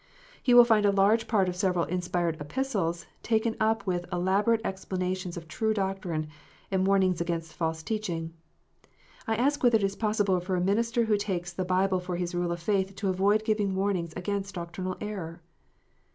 He 0.41 0.55
will 0.55 0.65
find 0.65 0.83
a 0.83 0.91
large 0.91 1.27
part 1.27 1.47
of 1.47 1.55
several 1.55 1.85
inspired 1.85 2.41
Epistles 2.41 3.05
taken 3.21 3.55
up 3.59 3.85
with 3.85 4.11
elaborate 4.11 4.63
explana 4.63 5.15
tions 5.15 5.37
of 5.37 5.47
true 5.47 5.75
doctrine 5.75 6.27
and 6.71 6.87
warnings 6.87 7.21
against 7.21 7.53
false 7.53 7.83
teaching. 7.83 8.33
I 9.27 9.35
ask 9.35 9.61
whether 9.61 9.77
it 9.77 9.83
is 9.83 9.95
possible 9.95 10.39
for 10.39 10.55
a 10.55 10.59
minister 10.59 11.05
who 11.05 11.17
takes 11.17 11.53
the 11.53 11.65
Bible 11.65 11.99
for 11.99 12.15
his 12.15 12.33
rule 12.33 12.51
of 12.51 12.59
faith 12.63 12.95
to 12.95 13.09
avoid 13.09 13.45
giving 13.45 13.75
warnings 13.75 14.11
against 14.15 14.55
doctrinal 14.55 14.97
error 14.99 15.43